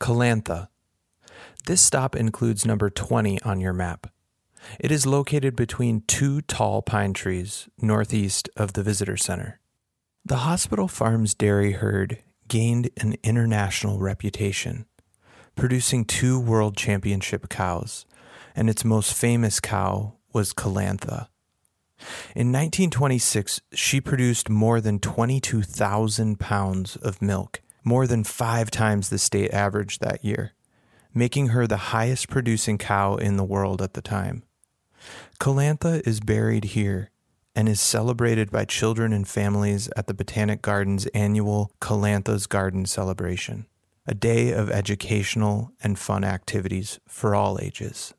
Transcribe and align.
Colantha. 0.00 0.68
This 1.66 1.80
stop 1.80 2.14
includes 2.14 2.66
number 2.66 2.90
20 2.90 3.40
on 3.42 3.60
your 3.60 3.72
map. 3.72 4.08
It 4.78 4.90
is 4.90 5.06
located 5.06 5.56
between 5.56 6.02
two 6.06 6.42
tall 6.42 6.82
pine 6.82 7.12
trees 7.12 7.68
northeast 7.80 8.48
of 8.56 8.72
the 8.74 8.82
visitor 8.82 9.16
center. 9.16 9.60
The 10.24 10.38
Hospital 10.38 10.88
Farms 10.88 11.34
dairy 11.34 11.72
herd 11.72 12.22
gained 12.48 12.90
an 12.96 13.16
international 13.22 13.98
reputation, 13.98 14.86
producing 15.54 16.04
two 16.04 16.38
world 16.38 16.76
championship 16.76 17.48
cows, 17.48 18.06
and 18.54 18.68
its 18.68 18.84
most 18.84 19.14
famous 19.14 19.60
cow 19.60 20.14
was 20.32 20.52
Colantha. 20.52 21.28
In 22.34 22.52
1926, 22.52 23.60
she 23.72 24.00
produced 24.00 24.50
more 24.50 24.80
than 24.80 24.98
22,000 24.98 26.38
pounds 26.38 26.96
of 26.96 27.22
milk, 27.22 27.62
more 27.86 28.08
than 28.08 28.24
five 28.24 28.68
times 28.68 29.08
the 29.08 29.18
state 29.18 29.54
average 29.54 30.00
that 30.00 30.24
year, 30.24 30.52
making 31.14 31.48
her 31.48 31.68
the 31.68 31.94
highest 31.94 32.28
producing 32.28 32.76
cow 32.76 33.14
in 33.14 33.36
the 33.36 33.44
world 33.44 33.80
at 33.80 33.94
the 33.94 34.02
time. 34.02 34.42
Colantha 35.38 36.04
is 36.04 36.18
buried 36.18 36.64
here 36.64 37.10
and 37.54 37.68
is 37.68 37.80
celebrated 37.80 38.50
by 38.50 38.64
children 38.64 39.12
and 39.12 39.28
families 39.28 39.88
at 39.96 40.08
the 40.08 40.14
Botanic 40.14 40.62
Gardens' 40.62 41.06
annual 41.14 41.70
Colantha's 41.80 42.48
Garden 42.48 42.86
celebration, 42.86 43.66
a 44.04 44.14
day 44.14 44.50
of 44.50 44.68
educational 44.68 45.70
and 45.80 45.96
fun 45.96 46.24
activities 46.24 46.98
for 47.06 47.36
all 47.36 47.56
ages. 47.62 48.14